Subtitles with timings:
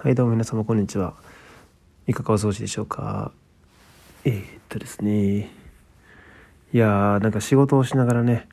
[0.00, 1.14] はい、どうも皆様、こんにちは。
[2.06, 3.32] いかがお過ごしでしょうか？
[4.24, 5.50] えー、っとですね。
[6.72, 8.48] いやー、なんか仕事をしながらね、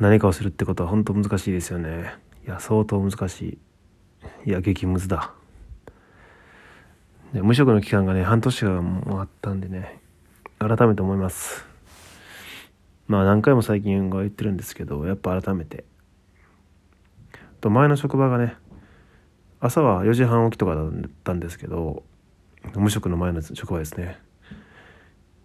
[0.00, 2.14] 何かをするってことは本当難しいですよね。
[2.46, 3.42] いや、相当難し
[4.46, 4.48] い。
[4.48, 5.34] いや、激ムズだ。
[7.34, 10.00] で無職の期間がね、半年がもうあったんでね、
[10.58, 11.66] 改めて思います。
[13.06, 15.84] まあ何回も最近は言ってるんですけど、やっぱ改めて。
[17.60, 18.56] と前の職場がね、
[19.60, 20.90] 朝は4時半起きとかだっ
[21.22, 22.02] たんですけど
[22.74, 24.18] 無職の前の職場ですね。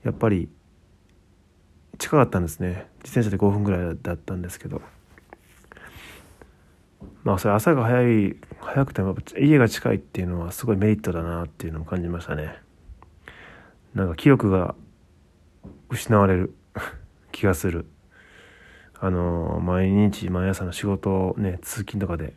[0.04, 0.50] やっぱり
[1.98, 2.88] 近かったんですね。
[3.04, 4.82] 自転車で5分ぐらいだったんですけど。
[7.24, 12.56] まあそれ朝が早い早くても家が近いっていうのはすごいメリットだなっていうのを感じましたね。
[13.94, 14.76] なんか記憶が
[15.90, 16.56] 失われる
[17.32, 17.86] 気がする。
[19.00, 22.34] あの毎日毎朝の仕事をね通勤とかで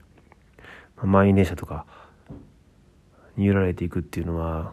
[1.02, 1.86] 満員電車とか
[3.36, 4.72] に揺られていくっていうのは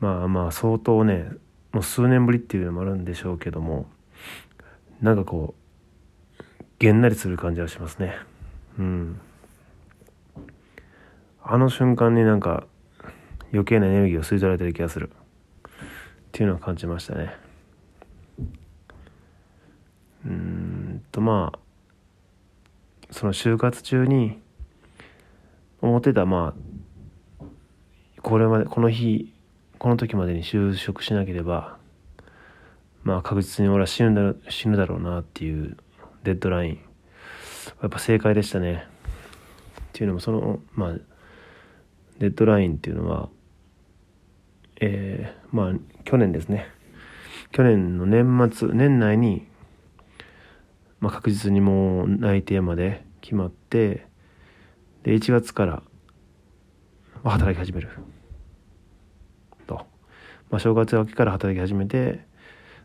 [0.00, 1.30] まあまあ相当ね
[1.72, 3.86] もう数年ぶりっていうのもあるんでしょうけども
[5.00, 5.62] なんかこう
[6.78, 8.16] げんなりする感じはしますね。
[8.76, 9.20] うん。
[11.40, 12.66] あの瞬間になんか
[13.52, 15.10] 余計なエネルギーを吸い取られてる気がする。
[15.68, 15.70] っ
[16.32, 17.36] ていうのを感じましたね。
[20.26, 21.58] うんとまあ
[23.12, 24.40] その就活中に
[25.80, 26.54] 思ってたま
[27.40, 27.44] あ
[28.22, 29.32] これまでこの日
[29.78, 31.76] この時までに就職しなければ
[33.04, 35.76] まあ確実に俺は死ぬだろ死ぬだろうなっていう
[36.24, 36.80] デッドライン。
[37.80, 38.86] やっぱ正解でしたね。
[39.80, 40.92] っていうのもそのまあ
[42.18, 43.28] デッドラインっていうのは
[44.80, 45.72] えー、まあ
[46.04, 46.66] 去年ですね。
[47.50, 49.46] 去年の年末年内に
[51.02, 54.06] まあ、確実にもう内定まで決まって
[55.02, 55.82] で1月から
[57.24, 57.90] 働き始める。
[59.66, 59.74] と、
[60.48, 62.24] まあ、正月明けから働き始めて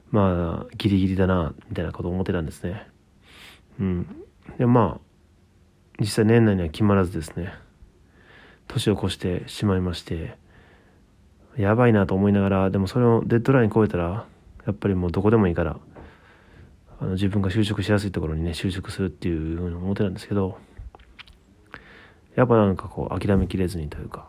[0.09, 2.87] まあギリギリだなみたいなことを思ってたんですね。
[3.79, 4.25] うん。
[4.57, 5.01] でまあ
[5.99, 7.53] 実際年内には決まらずですね。
[8.67, 10.37] 年を越してしまいまして
[11.55, 14.25] やばいなと思いながらでもそれをデッドライン超えたら
[14.65, 15.77] やっぱりもうどこでもいいから
[16.99, 20.57] あの自分が就職しやすいところにね就職するっていうふうに思ってたんですけど
[22.35, 24.27] やっぱなんかこう諦めきれずにというか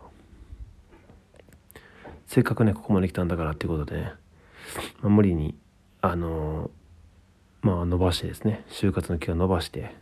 [2.27, 4.13] せっかくねここまで来たんだからっていうことでね、
[5.01, 5.55] まあ、無理に
[6.01, 6.69] あの
[7.61, 9.95] まあ伸ばしてですね就活の期間伸ばして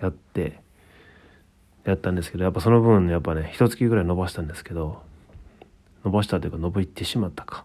[0.00, 0.60] やって
[1.84, 5.02] やったんですけどやっぱその分やっぱね一月ぐらい伸ばしたんですけど
[6.04, 7.64] 伸ばしたというか伸びてしまったか。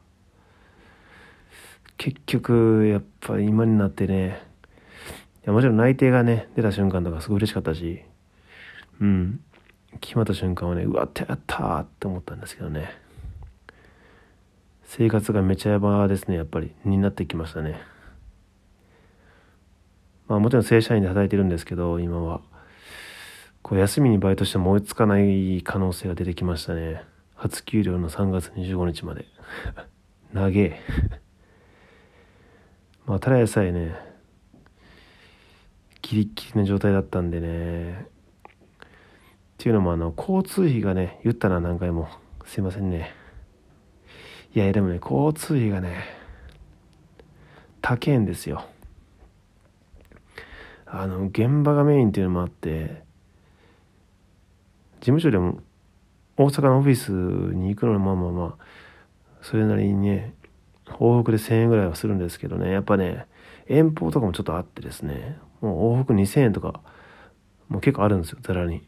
[1.97, 4.41] 結局やっぱ今になってね
[5.43, 8.01] いやもちろん内定がね出た瞬間とかすごい嬉しかったし
[8.99, 9.39] うん。
[10.01, 12.89] 決まった瞬間はねうわってやったーって思ったんですけどね。
[14.83, 16.73] 生活がめちゃやばですねやっぱり。
[16.85, 17.79] になってきましたね。
[20.27, 22.41] まあもちろん正社員で働いてるんですけど今は。
[23.61, 27.03] こう休みにバイトしても追いつかない可能性が出てきましたね。
[27.35, 29.25] 初給料の3月25日まで。
[30.33, 30.79] 長え。
[33.05, 33.95] まあ、ただでさえね、
[36.01, 38.07] ギリッギリの状態だったんでね、
[38.45, 42.07] っていうのもあの、交通費がね、言ったな何回も。
[42.45, 43.11] すいませんね。
[44.55, 46.03] いや、でもね、交通費がね、
[47.81, 48.65] 高いんですよ。
[50.85, 53.03] あの、現場がメインっていうのもあって、
[54.99, 55.59] 事務所でも
[56.37, 58.65] 大阪のオフィスに行くのはまあまあまあ、
[59.41, 60.33] それなりにね、
[60.87, 63.25] 往復で1000円ぐらいはするんですけどね、やっぱね、
[63.67, 66.81] 遠方とかもちょっとあってですね、もう往復2000円とか、
[67.67, 68.87] もう結構あるんですよ、ざらに。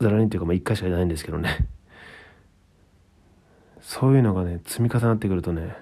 [0.00, 1.66] ざらにっていうか、まあ1回しかいないんですけどね。
[3.80, 5.76] そういうのがね、積み重なってくるとね、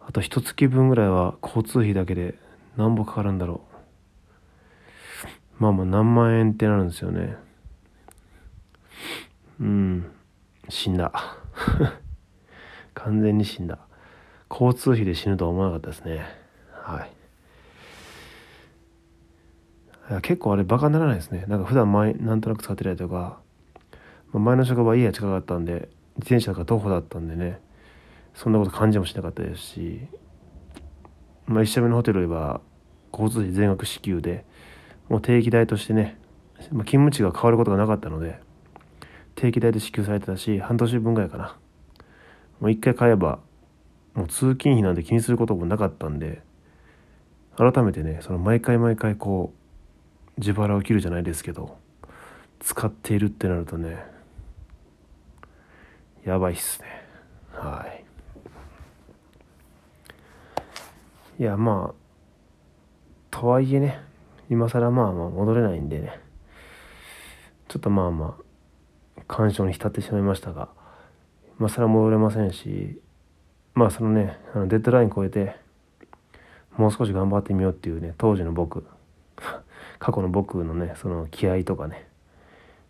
[0.00, 2.34] あと一月分ぐらいは交通費だけで
[2.76, 5.62] 何ぼかかるんだろう。
[5.62, 7.36] まあまあ何万円ってなるんですよね。
[9.60, 10.10] うん、
[10.68, 11.12] 死んだ。
[13.04, 13.78] 完全に死んだ。
[14.50, 16.24] 交通費で死ぬとは思わなかったですね。
[16.72, 17.10] はい。
[20.22, 21.44] 結構あれバカにならないですね。
[21.46, 23.40] なんか普段前なんとなく使ってたりとか、
[24.32, 27.60] まあ、前の職場家が近かったんで自転車が徒歩だったんでね。
[28.34, 30.00] そんなこと感じもしなかったですし。
[31.46, 32.62] まあ一社目のホテルは
[33.12, 34.46] 交通費全額支給で
[35.10, 36.18] もう定期代としてね、
[36.72, 38.40] まあ、勤務地が変わることがなかったので
[39.34, 41.58] 定期代で支給されてたし半年分ぐらいかな。
[42.64, 43.40] もう一回買えば
[44.14, 46.40] もう通勤費なんて気にすることもなかったんで
[47.58, 49.52] 改めてねその毎回毎回こ
[50.38, 51.76] う自腹を切るじゃないですけど
[52.60, 54.02] 使っているってなるとね
[56.24, 56.88] やばいっすね。
[57.52, 57.86] は
[61.38, 61.42] い。
[61.42, 61.94] いやまあ
[63.30, 64.00] とはいえね
[64.48, 66.18] 今更まあまあ戻れないんでね
[67.68, 68.38] ちょっとまあま
[69.18, 70.82] あ感傷に浸ってしまいましたが。
[71.58, 73.00] 今更戻れませんし
[73.74, 75.56] まあそのねあのデッドライン超えて
[76.76, 78.86] もう少し頑張ってみようっていうね当時の僕
[79.98, 82.08] 過去の僕のねその気合とかね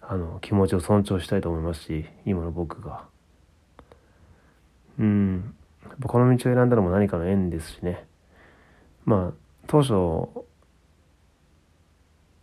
[0.01, 3.05] あの気持ちを尊重したいと思いますし今の僕が。
[4.99, 5.55] うん。
[6.03, 8.07] この道を選んだのも何かの縁ですしね。
[9.05, 9.33] まあ
[9.67, 10.45] 当初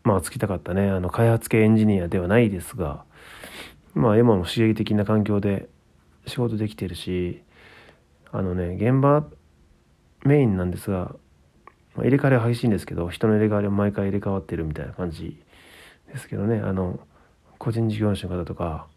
[0.04, 3.04] まあつきたかったねあの開発系エンジニアではないですが
[3.94, 5.68] まあ今も刺激的な環境で
[6.28, 7.42] 仕事できてるし
[8.32, 9.26] あのね現場
[10.24, 11.16] メインなんですが
[11.98, 15.42] 入れ替わりは激しいんですけど人の入れ替わりは毎回入れ替わってるみたいな感じ
[16.08, 16.60] ですけどね。
[16.60, 17.00] あの
[17.58, 18.88] 個人事業主の方とか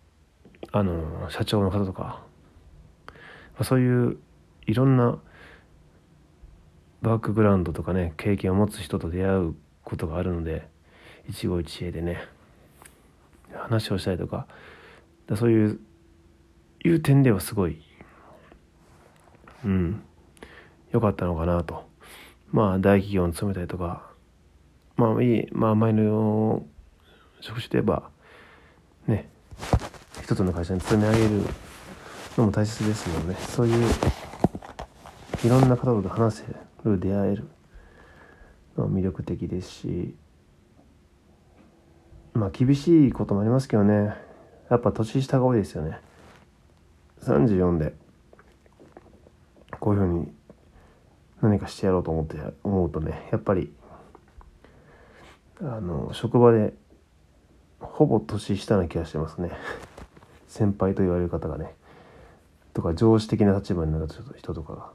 [0.73, 2.23] あの社長の方とか、
[3.06, 3.15] ま
[3.59, 4.17] あ、そういう
[4.67, 5.19] いろんな
[7.03, 10.67] バックグラウンドとかね経験を持つ人と出会うことがあるので
[11.29, 12.27] 一期一会でね
[13.53, 14.47] 話をしたりとか
[15.27, 15.81] だそういう
[16.84, 17.81] いう点ではすごい
[19.64, 20.02] うん
[20.92, 21.88] 良かったのかなと。
[22.52, 24.12] まあ大企業に勤めたりとか
[24.96, 26.64] まあいいまあ前の
[27.40, 28.10] 職種で言えば
[29.08, 29.28] ね
[30.22, 31.42] 一つの会社に勤め上げる
[32.38, 33.40] のも大切ですのでね。
[33.40, 33.88] そういう
[35.44, 36.44] いろんな方と話せ
[36.84, 37.48] る出会える
[38.76, 40.14] の魅力的ですし
[42.34, 44.14] まあ厳しいこともありますけどね。
[44.70, 45.98] やっぱ年下が多いですよね。
[47.25, 47.94] 34で
[49.81, 50.32] こういうふうに
[51.41, 53.73] 何かしてやろうと思って思うとねやっぱり
[55.61, 56.75] あの職場で
[57.81, 59.53] ほぼ年下な気がしてますね。
[60.49, 61.75] 先輩と言われる方がね。
[62.73, 64.91] とか上司的な立場になる人とかが。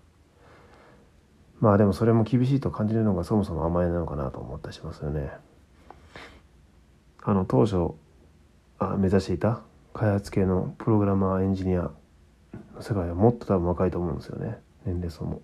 [1.60, 5.32] まあでもそれも厳しいと感じるのがそもそも甘えなのかなと思ったりしますよね。
[7.24, 7.94] あの当初
[8.80, 9.62] あ目指していた
[9.94, 11.92] 開発系のプログラマーエンジニア
[12.80, 14.58] 世界はもっと多分若いと思うんですよね。
[14.86, 15.42] 年齢層も。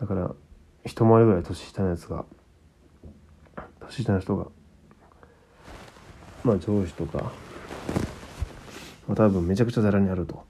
[0.00, 0.30] だから
[0.84, 2.24] 一回りぐらい年下のやつが
[3.80, 4.46] 年下の人が
[6.44, 7.32] まあ上司とか、
[9.08, 10.44] まあ、多分めちゃくちゃざらにあると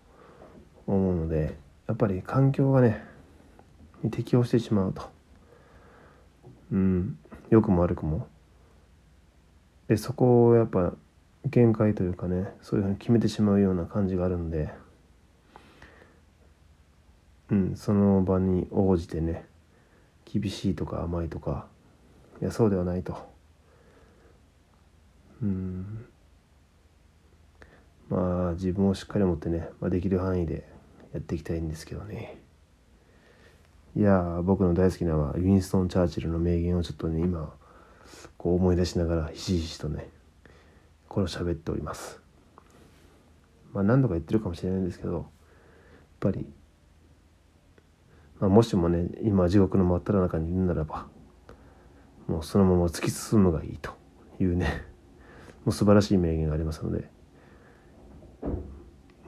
[0.87, 1.56] 思うので
[1.87, 3.04] やっぱり環境がね
[4.10, 5.02] 適応してしまうと。
[6.72, 7.19] うん。
[7.48, 8.26] 良くも悪くも。
[9.88, 10.93] でそこをやっぱ
[11.44, 14.70] 限界というかねそういうふうに決めてしまうような感じがあるんで
[17.50, 19.46] うんその場に応じてね
[20.25, 21.66] 厳しいとか甘いとか
[22.40, 23.16] いやそうではないと。
[25.43, 26.06] うん。
[28.08, 30.69] まあ自分をしっかり持ってね、まあ、できる範囲で
[31.12, 32.38] やっていきたいんですけどね。
[33.96, 37.50] いや僕の大好きなウィンストン・チャーチルの名言をちょっとね今
[38.37, 40.10] こう思い出しながらひしひしとね
[41.08, 42.20] これを喋っております。
[43.72, 45.25] まあ何度か言ってるかもしれないんですけどやっ
[46.20, 46.46] ぱり、
[48.40, 51.06] まあ、もしもね今地獄の真っ只中にいるならば
[52.26, 53.92] もうそのまま突き進むがいいと
[54.40, 54.84] いうね
[55.64, 57.08] もう素晴らしい名言がありますので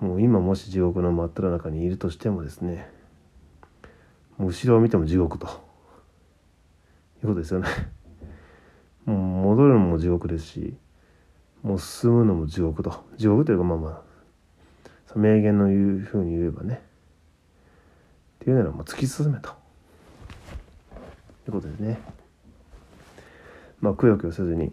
[0.01, 2.91] もう今もし地獄の真っ只中にいるとしてもですね
[4.37, 5.51] もう後ろを見ても地獄とい
[7.25, 7.69] うことですよね。
[9.05, 10.77] もう戻るのも地獄ですし
[11.63, 16.83] もう進むのも地獄と地獄というかまあまあ名言の言うふうに言えばね
[18.51, 19.51] いうならもう突き進めと。
[19.51, 19.53] い
[21.49, 21.99] うことでね。
[23.81, 24.73] まあくよくよせずに。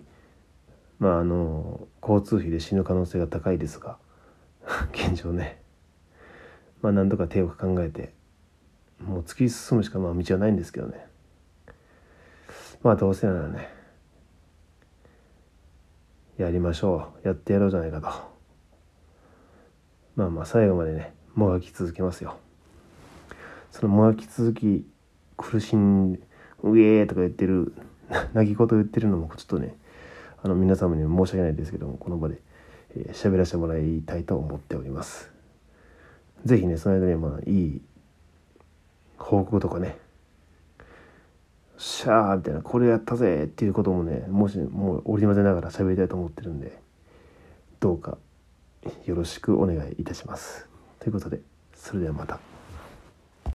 [0.99, 3.97] まああの交通費で死ぬ可能性が高いですが。
[4.93, 5.61] 現状ね。
[6.81, 8.13] まあ何とか手を考えて。
[8.99, 11.07] もう突き進むしかまあ道はないんですけどね。
[12.81, 13.69] まあどうせならね。
[16.37, 17.27] やりましょう。
[17.27, 18.09] やってやろうじゃないかと。
[20.15, 22.37] まあまあ最後までねもがき続けますよ。
[23.75, 24.85] そのもがき続き
[25.35, 26.13] 苦しん
[26.63, 27.73] うえーとか言ってる
[28.33, 29.75] 泣き言言ってるのもちょっとね
[30.41, 32.39] あの皆様には申し訳ないですけどもこの場で
[32.95, 35.29] 喋、えー、らせてもらいたいと思っております
[36.45, 37.81] 是非ねその間にまあいい
[39.17, 39.97] 報告とかね
[41.77, 46.79] シャーみたいなこれやったぜっていうこともねもしもう織り交ぜながら喋りたいと思ってるんで
[47.81, 48.17] どうか
[49.05, 50.65] よろしくお願いいたします
[50.99, 51.41] ということで
[51.73, 52.54] それではまた。